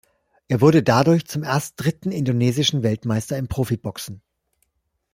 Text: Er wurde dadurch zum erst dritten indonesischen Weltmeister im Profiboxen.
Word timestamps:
Er 0.47 0.61
wurde 0.61 0.81
dadurch 0.81 1.27
zum 1.27 1.43
erst 1.43 1.75
dritten 1.77 2.09
indonesischen 2.11 2.81
Weltmeister 2.81 3.37
im 3.37 3.47
Profiboxen. 3.47 4.23